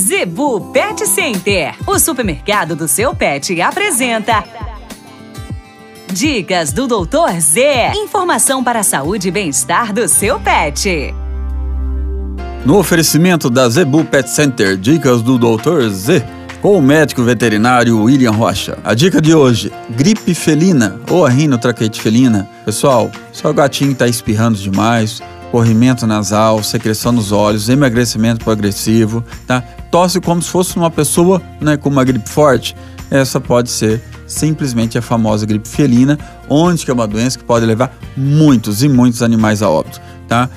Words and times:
Zebu 0.00 0.72
Pet 0.72 1.06
Center, 1.06 1.74
o 1.86 1.98
supermercado 1.98 2.74
do 2.74 2.88
seu 2.88 3.14
pet, 3.14 3.60
apresenta. 3.60 4.42
Dicas 6.10 6.72
do 6.72 6.86
Doutor 6.86 7.38
Z. 7.38 7.92
Informação 7.94 8.64
para 8.64 8.80
a 8.80 8.82
saúde 8.82 9.28
e 9.28 9.30
bem-estar 9.30 9.92
do 9.92 10.08
seu 10.08 10.40
pet. 10.40 11.14
No 12.64 12.78
oferecimento 12.78 13.50
da 13.50 13.68
Zebu 13.68 14.02
Pet 14.02 14.30
Center, 14.30 14.74
dicas 14.78 15.20
do 15.20 15.36
Doutor 15.36 15.86
Z, 15.90 16.24
com 16.62 16.78
o 16.78 16.82
médico 16.82 17.22
veterinário 17.22 18.02
William 18.02 18.32
Rocha. 18.32 18.78
A 18.82 18.94
dica 18.94 19.20
de 19.20 19.34
hoje: 19.34 19.70
gripe 19.90 20.34
felina 20.34 20.98
ou 21.10 21.26
a 21.26 21.28
rinotraqueite 21.28 22.00
felina. 22.00 22.48
Pessoal, 22.64 23.10
seu 23.34 23.52
gatinho 23.52 23.92
está 23.92 24.08
espirrando 24.08 24.56
demais, 24.56 25.20
corrimento 25.52 26.06
nasal, 26.06 26.62
secreção 26.62 27.12
nos 27.12 27.32
olhos, 27.32 27.68
emagrecimento 27.68 28.42
progressivo, 28.42 29.22
tá? 29.46 29.62
Tosse 29.90 30.20
como 30.20 30.40
se 30.40 30.48
fosse 30.48 30.76
uma 30.76 30.90
pessoa 30.90 31.42
né, 31.60 31.76
com 31.76 31.88
uma 31.88 32.04
gripe 32.04 32.28
forte. 32.28 32.76
Essa 33.10 33.40
pode 33.40 33.70
ser 33.70 34.02
simplesmente 34.26 34.96
a 34.96 35.02
famosa 35.02 35.44
gripe 35.44 35.68
felina, 35.68 36.18
onde 36.48 36.84
que 36.84 36.90
é 36.90 36.94
uma 36.94 37.06
doença 37.06 37.36
que 37.36 37.44
pode 37.44 37.66
levar 37.66 37.92
muitos 38.16 38.82
e 38.82 38.88
muitos 38.88 39.22
animais 39.22 39.62
a 39.62 39.68
óbito, 39.68 40.00
tá? 40.28 40.48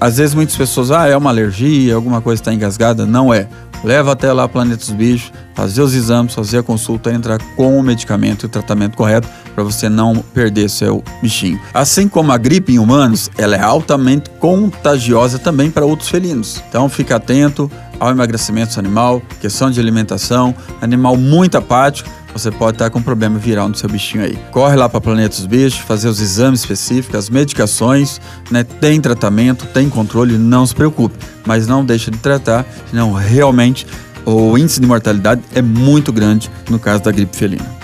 Às 0.00 0.16
vezes 0.18 0.34
muitas 0.34 0.56
pessoas, 0.56 0.90
ah, 0.90 1.06
é 1.06 1.16
uma 1.16 1.30
alergia, 1.30 1.94
alguma 1.94 2.20
coisa 2.20 2.42
está 2.42 2.52
engasgada. 2.52 3.06
Não 3.06 3.32
é. 3.32 3.48
Leva 3.82 4.12
até 4.12 4.32
lá 4.32 4.48
Planeta 4.48 4.78
dos 4.78 4.90
Bichos, 4.90 5.32
fazer 5.54 5.82
os 5.82 5.94
exames, 5.94 6.34
fazer 6.34 6.58
a 6.58 6.62
consulta, 6.62 7.12
entrar 7.12 7.38
com 7.54 7.78
o 7.78 7.82
medicamento 7.82 8.44
e 8.44 8.46
o 8.46 8.48
tratamento 8.48 8.96
correto 8.96 9.28
para 9.54 9.64
você 9.64 9.88
não 9.88 10.16
perder 10.16 10.68
seu 10.68 11.02
bichinho. 11.22 11.60
Assim 11.72 12.08
como 12.08 12.32
a 12.32 12.38
gripe 12.38 12.72
em 12.72 12.78
humanos, 12.78 13.30
ela 13.38 13.56
é 13.56 13.62
altamente 13.62 14.30
contagiosa 14.40 15.38
também 15.38 15.70
para 15.70 15.86
outros 15.86 16.08
felinos. 16.08 16.62
Então 16.68 16.88
fica 16.88 17.16
atento 17.16 17.70
ao 18.00 18.10
emagrecimento 18.10 18.74
do 18.74 18.80
animal, 18.80 19.22
questão 19.40 19.70
de 19.70 19.78
alimentação, 19.78 20.54
animal 20.80 21.16
muito 21.16 21.56
apático, 21.56 22.10
você 22.34 22.50
pode 22.50 22.74
estar 22.74 22.90
com 22.90 22.98
um 22.98 23.02
problema 23.02 23.38
viral 23.38 23.68
no 23.68 23.76
seu 23.76 23.88
bichinho 23.88 24.24
aí. 24.24 24.36
Corre 24.50 24.74
lá 24.74 24.88
para 24.88 25.00
Planeta 25.00 25.36
dos 25.36 25.46
Bichos, 25.46 25.78
fazer 25.78 26.08
os 26.08 26.20
exames 26.20 26.60
específicos, 26.60 27.16
as 27.16 27.30
medicações, 27.30 28.20
né? 28.50 28.64
Tem 28.64 29.00
tratamento, 29.00 29.66
tem 29.66 29.88
controle, 29.88 30.36
não 30.36 30.66
se 30.66 30.74
preocupe. 30.74 31.16
Mas 31.46 31.68
não 31.68 31.84
deixe 31.84 32.10
de 32.10 32.18
tratar, 32.18 32.66
senão 32.90 33.12
realmente 33.12 33.86
o 34.26 34.58
índice 34.58 34.80
de 34.80 34.86
mortalidade 34.86 35.42
é 35.54 35.62
muito 35.62 36.12
grande 36.12 36.50
no 36.68 36.78
caso 36.78 37.04
da 37.04 37.12
gripe 37.12 37.36
felina. 37.36 37.83